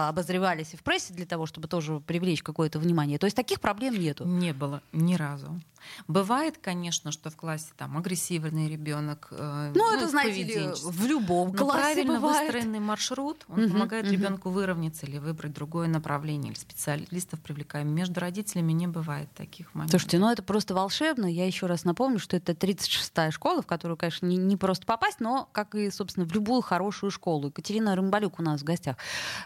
[0.08, 3.18] обозревались и в прессе для того, чтобы тоже привлечь какое-то внимание.
[3.18, 4.24] То есть таких проблем нету?
[4.24, 5.60] Не было ни разу.
[6.08, 11.52] Бывает, конечно, что в классе там агрессивный ребенок, э, Ну, это, знаете ли, в любом
[11.52, 12.44] Но классе правильно бывает.
[12.52, 14.12] выстроенный маршрут, он Мгм, помогает мгм.
[14.14, 17.88] ребенку выровняться или выбрать другое направление, или специалистов привлекаем.
[17.88, 20.00] Между родителями не бывает таких моментов.
[20.00, 21.26] Слушайте, ну это просто волшебно.
[21.26, 25.20] Я еще раз напомню, что это 36-я школа, в которую, конечно, не, не просто попасть,
[25.20, 27.48] но, как и, собственно, в любую хорошую школу.
[27.48, 28.96] Екатерина Рымбалюк у нас в гостях.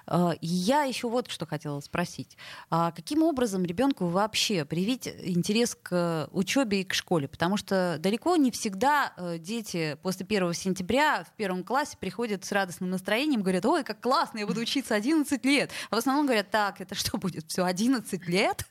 [0.07, 2.37] Э, Я еще вот что хотела спросить.
[2.71, 7.29] А каким образом ребенку вообще привить интерес к учебе и к школе?
[7.29, 12.53] Потому что далеко не всегда э, дети после 1 сентября в первом классе приходят с
[12.53, 15.71] радостным настроением, говорят, ой, как классно, я буду учиться 11 лет.
[15.91, 18.67] А в основном говорят, так, это что будет, все 11 лет?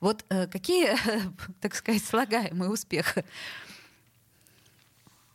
[0.00, 0.96] Вот э, какие,
[1.60, 3.24] так сказать, слагаемые успеха?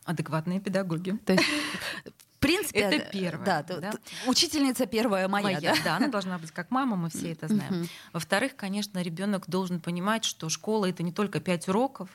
[0.06, 1.12] Адекватные педагоги.
[1.26, 1.46] То есть,
[2.06, 3.94] в принципе, Это э, первое, Да, да.
[4.26, 5.76] учительница первая моя, Моя, да?
[5.84, 7.88] да, она должна быть как мама, мы все это знаем.
[8.14, 12.10] Во-вторых, конечно, ребенок должен понимать, что школа это не только пять уроков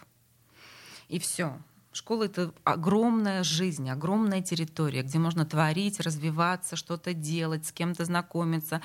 [1.08, 1.56] и все.
[1.96, 8.82] Школа это огромная жизнь, огромная территория, где можно творить, развиваться, что-то делать, с кем-то знакомиться.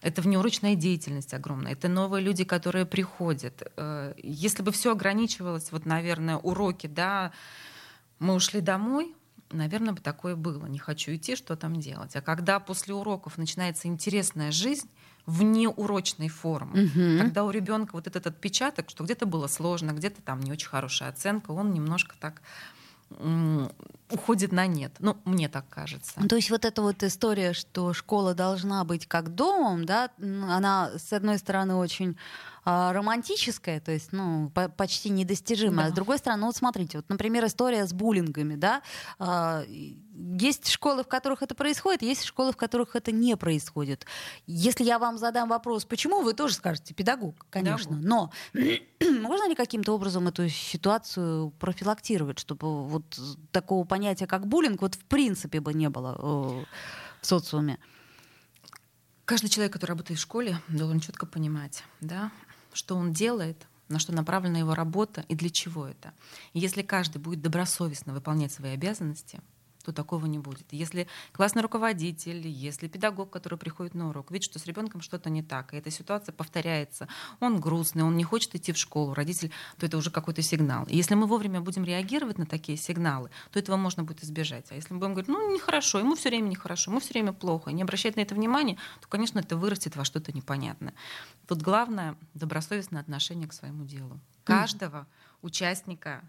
[0.00, 1.72] Это внеурочная деятельность огромная.
[1.72, 3.62] Это новые люди, которые приходят.
[3.76, 7.32] Э, Если бы все ограничивалось, вот, наверное, уроки, да,
[8.18, 9.14] мы ушли домой,
[9.50, 10.64] наверное, бы такое было.
[10.64, 12.16] Не хочу идти, что там делать.
[12.16, 14.88] А когда после уроков начинается интересная жизнь,
[15.26, 16.84] вне урочной формы.
[16.84, 17.18] Мгм.
[17.18, 21.10] Тогда у ребенка вот этот отпечаток, что где-то было сложно, где-то там не очень хорошая
[21.10, 22.42] оценка, он немножко так
[24.10, 24.92] уходит на нет.
[24.98, 26.14] Ну, мне так кажется.
[26.16, 30.90] Ну, То есть вот эта вот история, что школа должна быть как домом, да, она,
[30.96, 32.16] с одной стороны, очень
[32.68, 35.86] а, романтическая, то есть, ну, по- почти недостижимая.
[35.86, 35.92] А Да.
[35.92, 38.82] с другой стороны, вот смотрите, вот, например, история с буллингами, да,
[39.20, 39.62] а,
[40.38, 44.04] есть школы, в которых это происходит, есть школы, в которых это не происходит.
[44.48, 49.92] Если я вам задам вопрос, почему, вы тоже скажете, педагог, конечно, но можно ли каким-то
[49.94, 53.04] образом эту ситуацию профилактировать, чтобы вот
[53.52, 56.64] такого понятия, как буллинг, вот в принципе бы не было э,
[57.22, 57.78] в социуме?
[59.24, 62.30] Каждый человек, который работает в школе, должен четко понимать, да,
[62.76, 66.12] что он делает, на что направлена его работа и для чего это.
[66.52, 69.40] И если каждый будет добросовестно выполнять свои обязанности,
[69.86, 70.66] то такого не будет.
[70.72, 75.44] Если классный руководитель, если педагог, который приходит на урок, видит, что с ребенком что-то не
[75.44, 77.06] так, и эта ситуация повторяется,
[77.38, 80.86] он грустный, он не хочет идти в школу, родитель, то это уже какой-то сигнал.
[80.86, 84.66] И если мы вовремя будем реагировать на такие сигналы, то этого можно будет избежать.
[84.70, 87.70] А если мы будем говорить, ну, нехорошо, ему все время нехорошо, ему все время плохо,
[87.70, 90.94] и не обращать на это внимания, то, конечно, это вырастет во что-то непонятное.
[91.46, 94.18] Тут главное добросовестное отношение к своему делу.
[94.42, 95.06] Каждого
[95.42, 96.22] участника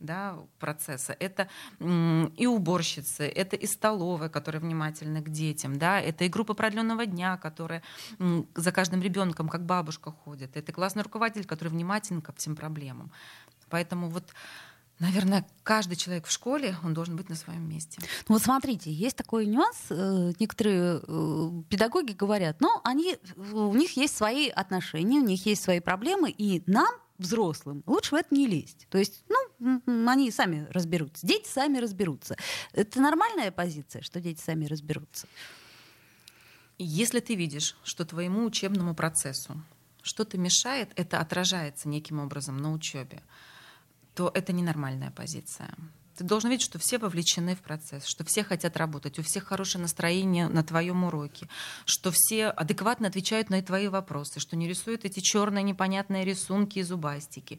[0.00, 1.16] да, процесса.
[1.18, 7.06] Это и уборщицы, это и столовая, которая внимательна к детям, да, это и группа продленного
[7.06, 7.82] дня, которая
[8.54, 13.12] за каждым ребенком как бабушка ходит, это классный руководитель, который внимателен ко всем проблемам.
[13.68, 14.24] Поэтому вот
[15.00, 18.02] Наверное, каждый человек в школе, он должен быть на своем месте.
[18.28, 19.86] Ну вот смотрите, есть такой нюанс.
[19.88, 23.16] э, Некоторые э, педагоги говорят, ну, они,
[23.52, 28.18] у них есть свои отношения, у них есть свои проблемы, и нам, взрослым, лучше в
[28.18, 28.86] это не лезть.
[28.90, 31.26] То есть, ну, они сами разберутся.
[31.26, 32.36] Дети сами разберутся.
[32.72, 35.26] Это нормальная позиция, что дети сами разберутся?
[36.78, 39.62] Если ты видишь, что твоему учебному процессу
[40.02, 43.22] что-то мешает, это отражается неким образом на учебе,
[44.14, 45.74] то это ненормальная позиция.
[46.20, 49.80] Ты должен видеть, что все вовлечены в процесс, что все хотят работать, у всех хорошее
[49.80, 51.48] настроение на твоем уроке,
[51.86, 56.82] что все адекватно отвечают на твои вопросы, что не рисуют эти черные непонятные рисунки и
[56.82, 57.58] зубастики.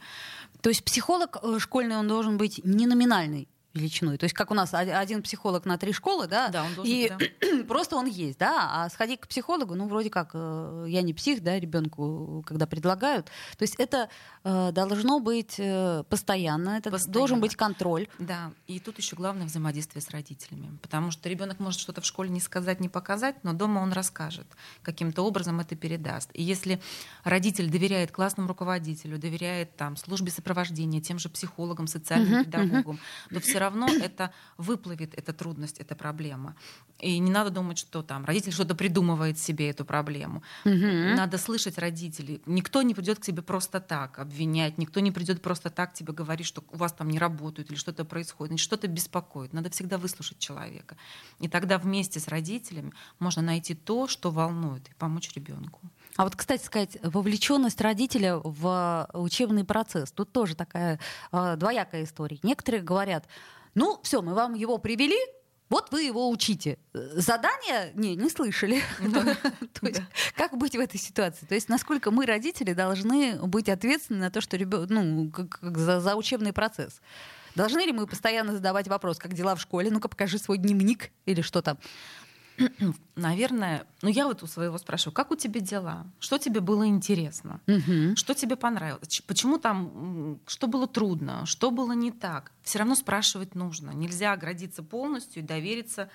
[0.62, 4.18] То есть психолог э, школьный, он должен быть не номинальной величиной.
[4.18, 6.94] То есть как у нас од- один психолог на три школы, да, Да, он должен,
[6.94, 7.64] и да.
[7.68, 11.42] просто он есть, да, а сходить к психологу, ну, вроде как, э, я не псих,
[11.42, 13.28] да, ребенку, когда предлагают.
[13.58, 14.10] То есть это
[14.44, 17.14] э, должно быть э, постоянно, это Постоянно.
[17.14, 18.08] должен быть контроль.
[18.20, 22.30] Да, и тут еще главное взаимодействие с родителями, потому что ребенок может что-то в школе
[22.30, 24.48] не сказать, не показать, но дома он расскажет,
[24.82, 26.30] каким-то образом это передаст.
[26.34, 26.82] И если
[27.24, 33.40] родитель доверяет классному руководителю, доверяет там службе сопровождения, тем же психологам, социальным Мгм, педагогам, то
[33.40, 36.56] все равно это выплывет, эта трудность, эта проблема.
[37.00, 40.44] И не надо думать, что там родитель что-то придумывает себе эту проблему.
[40.66, 41.16] Мгм.
[41.16, 42.42] Надо слышать родителей.
[42.46, 46.46] Никто не придет к тебе просто так обвинять, никто не придет просто так тебе говорить,
[46.46, 49.54] что у вас там не работают или что-то происходит, что-то беспокоит.
[49.54, 50.98] Надо всегда выслушать человека.
[51.40, 55.80] И тогда вместе с родителями можно найти то, что волнует, и помочь ребенку.
[56.22, 60.12] А вот, кстати сказать, вовлеченность родителя в учебный процесс.
[60.12, 61.00] Тут тоже такая
[61.32, 62.38] э, двоякая история.
[62.44, 63.26] Некоторые говорят,
[63.74, 65.18] ну все, мы вам его привели,
[65.68, 66.78] вот вы его учите.
[66.94, 68.84] Задания не, не слышали.
[69.80, 70.04] То есть
[70.36, 71.48] как быть в этой ситуации?
[71.48, 76.02] То есть насколько мы, родители, должны быть ответственны на то, что ребенок, ну, как за
[76.02, 77.02] за учебный процесс?
[77.56, 79.90] Должны ли мы постоянно задавать вопрос, как дела в школе?
[79.90, 81.80] Ну-ка, покажи свой дневник или что там.
[83.16, 86.06] Наверное, ну я вот у своего спрашиваю, как у тебя дела?
[86.20, 87.62] Что тебе было интересно?
[87.68, 88.16] Угу.
[88.16, 89.22] Что тебе понравилось?
[89.28, 91.46] Почему там, что было трудно?
[91.46, 92.52] Что было не так?
[92.64, 93.92] Все равно спрашивать нужно.
[93.92, 96.10] Нельзя оградиться полностью и довериться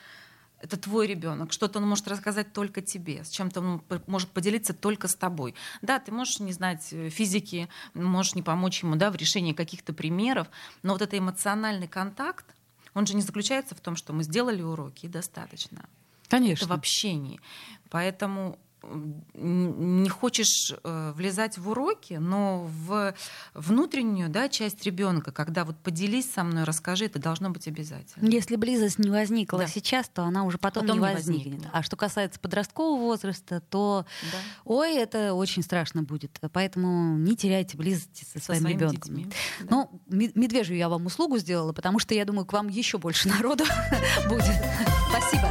[0.60, 5.06] это твой ребенок, что-то он может рассказать только тебе, с чем-то он может поделиться только
[5.06, 5.54] с тобой.
[5.82, 9.92] Да, ты можешь не знать э, физики, можешь не помочь ему да, в решении каких-то
[9.92, 10.48] примеров,
[10.82, 12.46] но вот этот эмоциональный контакт,
[12.94, 15.84] он же не заключается в том, что мы сделали уроки и достаточно.
[16.28, 16.64] Конечно.
[16.64, 17.40] Это в общении.
[17.90, 18.58] Поэтому
[19.34, 23.14] не хочешь э, влезать в уроки, но в
[23.54, 28.28] внутреннюю да, часть ребенка, когда вот поделись со мной, расскажи, это должно быть обязательно.
[28.28, 29.66] Если близость не возникла да.
[29.66, 31.46] сейчас, то она уже потом, потом не возникнет.
[31.46, 31.70] Не возникнет.
[31.72, 34.38] А что касается подросткового возраста, то да.
[34.64, 36.38] ой, это очень страшно будет.
[36.52, 39.30] Поэтому не теряйте близости со, со своим ребенком.
[39.60, 39.66] Да.
[39.70, 43.64] Ну, медвежью я вам услугу сделала, потому что я думаю, к вам еще больше народу
[44.28, 44.62] будет.
[45.10, 45.50] Спасибо.